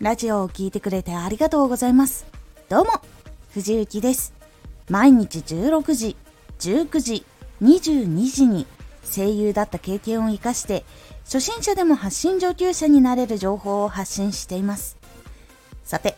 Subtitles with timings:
[0.00, 2.24] ラジオを聴いてくれてありがとうございます。
[2.70, 2.92] どうも、
[3.52, 4.32] 藤幸です。
[4.88, 6.16] 毎日16時、
[6.58, 7.26] 19時、
[7.60, 8.66] 22時に
[9.04, 10.86] 声優だった経験を活かして、
[11.24, 14.96] 初心者でも発信上級者になれる情報を発信しています。
[15.84, 16.16] さて、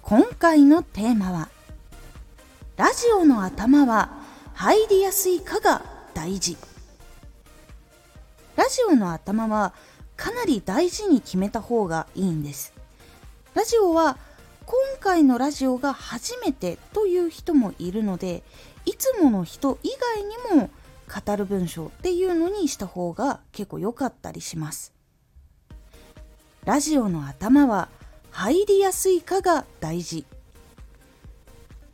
[0.00, 1.50] 今回のテーマは、
[2.78, 4.12] ラジオの頭は
[4.54, 5.82] 入りやすいかが
[6.14, 6.56] 大事。
[8.56, 9.74] ラジオの頭は
[10.16, 12.79] かなり大事に決めた方がいいんです。
[13.54, 14.16] ラジオは
[14.64, 18.44] 今回のラジオが初めてという人もいるので
[18.86, 20.22] いつもの人以外
[20.54, 20.70] にも
[21.08, 24.92] 語る文章っていうのにした方が結構良かったりします。
[26.64, 27.88] ラジオの頭は
[28.30, 30.24] 入りやすいかが大事。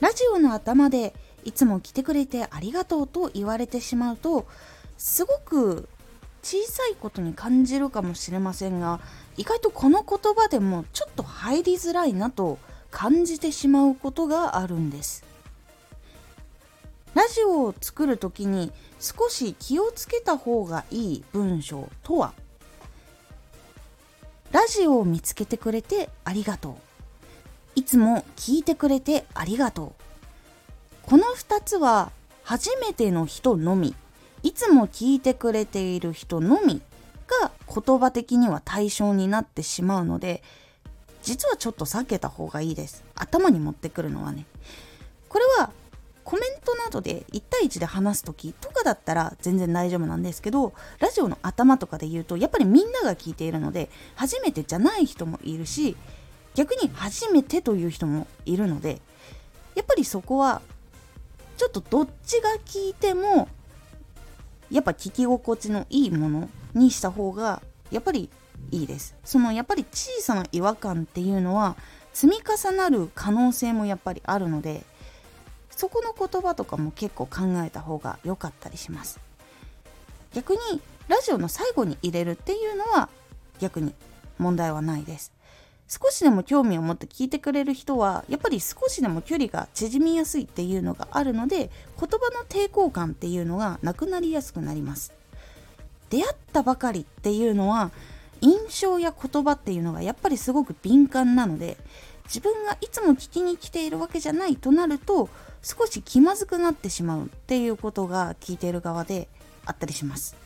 [0.01, 4.46] ラジオの頭でいつも来てくれてありがとうと言われてしまうと
[4.98, 5.88] すごく
[6.47, 9.01] 小さいことに感じるかもしれませんが
[9.37, 12.61] 意外とこの言葉でもちょっと入りづらいなと
[12.93, 15.25] 感じてしまうことがあるんです。
[17.15, 22.33] ラジオを作る時に少し気をつけた方がいい文章とは？
[24.53, 26.75] ラジオを見つけてくれてありがとう。
[27.75, 29.93] いつも聞いてくれてありがとう。
[31.03, 32.13] この2つは
[32.45, 33.97] 初めての人のみ。
[34.47, 36.80] いつも聞いてくれている人のみ
[37.43, 40.41] が言葉的には対象になってしまうので
[41.25, 43.03] 実はちょっと避けた方がいいです。
[43.16, 44.47] 頭に持ってくるのはね。
[45.29, 45.73] これは
[46.23, 55.97] コメントなどで1対1で話す時とかだったら全然大丈夫なんですけどラジオの頭とかで言うとやっぱりみんなが聞いているので初めてじゃない人もいるし
[56.55, 59.01] 逆に初めてという人もいるので
[59.75, 60.63] やっぱりそこは
[61.57, 63.49] ちょっとどっちが聞いても
[64.71, 68.31] やっぱ聞き心地のいいものにした方がやっぱり
[68.71, 69.15] いいです。
[69.25, 71.77] そのやっぱり小さな違和感っていうのは
[72.12, 74.84] 積み重なる可能性もやっぱりあるので
[75.71, 79.21] そこの言葉とかも結構考えた方が良かったりします。
[80.32, 80.59] 逆に
[81.09, 83.09] ラジオの最後に入れるっていうのは
[83.60, 83.94] 逆に
[84.38, 85.32] 問題はないです。
[85.88, 95.12] 少しでも興味を持って聞いてくれる人はやっぱり少しでも距離が縮みやすいっていうのがあるので言葉の抵抗感っていうのがなくなりやすくなります。
[96.10, 97.91] 出会ったばかりっていうのは
[98.41, 101.76] 印象や言葉っていうのがやっぱりすごく敏感なので
[102.26, 105.28] 自分がいつも聞きに来ているわけじゃないとなると
[105.62, 109.28] 少し気まずくなってしまうっていうことが聞いている側で
[109.64, 110.36] あったりします。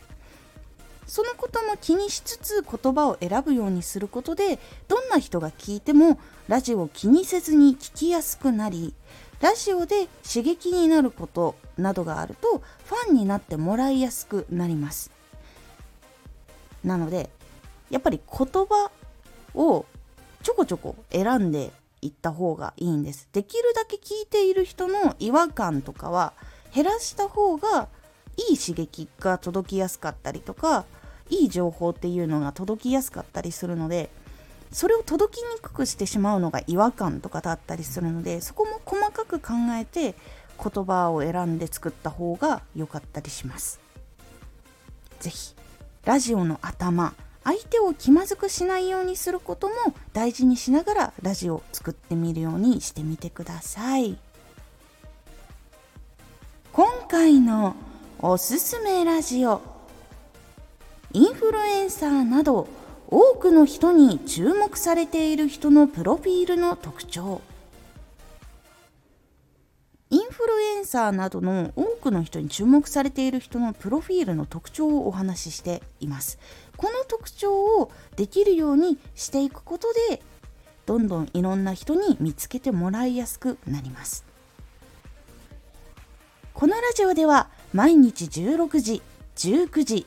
[1.10, 8.94] そのことも気にしつつ言葉を選ぶようにすることでどんな人が聞いてもラジオを気にせずに聞きやすくなり
[9.40, 15.10] ラジオで刺激になることなどがあるとファンになってもらいやすくなります。
[16.84, 17.28] なので
[17.90, 18.92] やっぱり言葉
[19.56, 19.86] を
[20.44, 21.72] ちょこちょこ選んで
[22.02, 23.28] いった方がいいんです。
[23.32, 26.34] できるだけ聞いている人の違和感とかは
[26.72, 27.88] 減らした方が
[28.36, 30.84] いい刺激が届きやすかったりとか
[31.30, 34.10] いい情報っていうのが届きやすかったりするので
[34.72, 40.14] それを届きにくくしてしまうのが違和感とかだったりするのでそこも細かく考えて
[40.62, 43.80] 言葉を選んで作った方が良かったりします。
[45.20, 45.54] 是非
[46.04, 47.14] ラジオの頭
[47.44, 49.74] 相手を気まずくしないようにすることも
[50.12, 54.18] 大事にしながらラジオを作ってみるようにしてみてください
[56.72, 57.76] 今回の
[58.18, 59.69] おすすめラジオ
[61.12, 62.68] インフルエンサーなど
[63.08, 67.40] 多くの人に注目されている人のプロフィールの特徴。
[70.10, 76.38] インフルエンサーなどの多くの人に注目されている人のプロフィールの特徴をお話ししています。
[76.76, 80.22] この特徴をできるようにしていくことで
[80.86, 84.24] どんどんいろんな人に見つけてもらいやすくなります。
[86.54, 89.02] このラジオでは毎日16時
[89.36, 90.06] 19時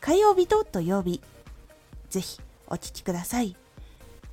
[0.00, 1.20] 火曜日と土曜日。
[2.10, 3.56] ぜひお聴きください。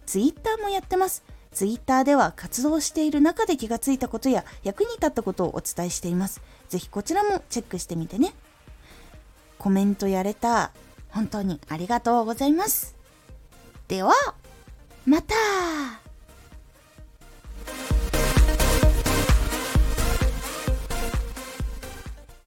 [0.05, 1.23] ツイッターもやってます。
[1.51, 6.41] ツイッターでは活動している中で気がついたことや役に立ったことをお伝えしています。
[6.69, 8.33] ぜひこちらもチェックしてみてね。
[9.57, 10.71] コメントやれた。
[11.09, 12.95] 本当にありがとうございます。
[13.87, 14.13] では、
[15.05, 15.33] また